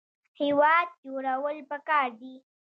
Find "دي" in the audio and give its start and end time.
2.19-2.35